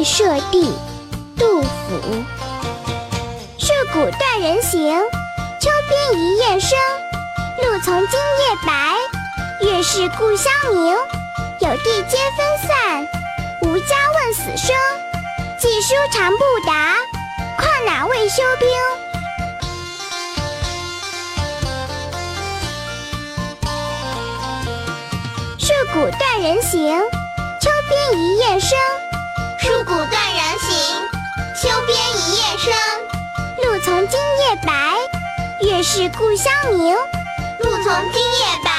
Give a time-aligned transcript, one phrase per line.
[0.00, 0.72] 亦舍地。
[1.36, 1.68] 杜甫。
[3.58, 4.98] 戍鼓断人行，
[5.60, 6.78] 秋边一雁声。
[7.62, 8.96] 露从今夜白，
[9.60, 10.96] 月是故乡明。
[11.60, 13.06] 有地皆分散，
[13.60, 14.74] 无家问死生。
[15.58, 16.96] 寄书长不达，
[17.58, 18.70] 况哪未休兵？
[25.58, 26.98] 戍鼓断人行，
[27.60, 28.78] 秋边一雁声。
[35.80, 36.94] 月是故乡明。
[37.60, 38.70] 露从今夜白，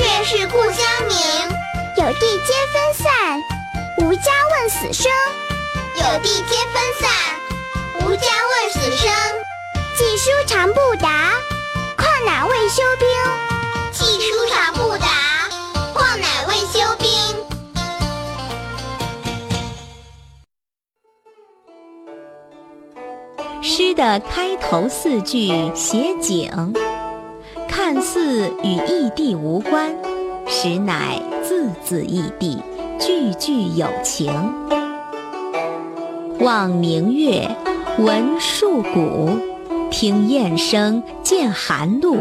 [0.00, 1.18] 月是故乡明。
[1.98, 3.04] 有地皆分散，
[3.98, 5.12] 无家问死生。
[5.96, 7.10] 有地皆分散，
[8.00, 9.12] 无家问死生。
[9.98, 11.34] 寄书长不达，
[11.98, 13.05] 况乃未休兵？
[23.68, 26.72] 诗的开头四句写景，
[27.68, 29.92] 看似与异地无关，
[30.46, 31.20] 实乃。
[31.42, 32.62] 字字异地，
[33.00, 34.32] 句句有情。
[36.38, 37.50] 望明月，
[37.98, 39.30] 闻树鼓，
[39.90, 42.18] 听雁声，见寒露，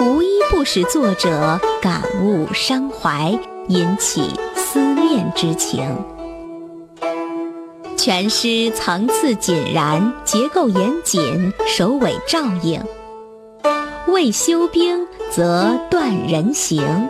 [0.00, 5.94] 无一不使作者感悟伤怀，引起思念之情。
[8.04, 12.78] 全诗层次井然，结构严谨，首尾照应。
[14.08, 17.08] 未修兵，则断人行。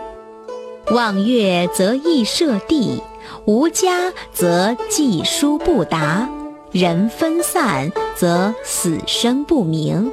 [0.91, 3.03] 望月则忆舍弟，
[3.43, 6.29] 无家则寄书不达，
[6.71, 10.09] 人分散则死生不明。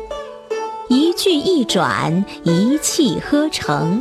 [0.89, 4.01] 一句一转，一气呵成，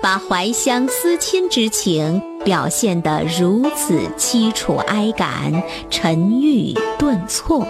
[0.00, 7.66] 把怀乡思亲之情表现得如此凄楚哀感、沉郁顿挫。